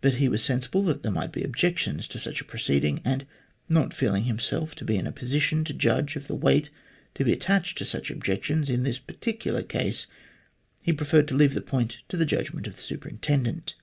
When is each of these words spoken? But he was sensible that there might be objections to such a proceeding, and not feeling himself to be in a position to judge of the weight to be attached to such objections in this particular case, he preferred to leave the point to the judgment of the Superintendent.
But 0.00 0.14
he 0.14 0.26
was 0.30 0.42
sensible 0.42 0.82
that 0.84 1.02
there 1.02 1.12
might 1.12 1.32
be 1.32 1.42
objections 1.44 2.08
to 2.08 2.18
such 2.18 2.40
a 2.40 2.46
proceeding, 2.46 3.02
and 3.04 3.26
not 3.68 3.92
feeling 3.92 4.22
himself 4.22 4.74
to 4.76 4.86
be 4.86 4.96
in 4.96 5.06
a 5.06 5.12
position 5.12 5.64
to 5.64 5.74
judge 5.74 6.16
of 6.16 6.28
the 6.28 6.34
weight 6.34 6.70
to 7.16 7.26
be 7.26 7.32
attached 7.34 7.76
to 7.76 7.84
such 7.84 8.10
objections 8.10 8.70
in 8.70 8.84
this 8.84 8.98
particular 8.98 9.62
case, 9.62 10.06
he 10.80 10.94
preferred 10.94 11.28
to 11.28 11.36
leave 11.36 11.52
the 11.52 11.60
point 11.60 11.98
to 12.08 12.16
the 12.16 12.24
judgment 12.24 12.66
of 12.66 12.76
the 12.76 12.80
Superintendent. 12.82 13.74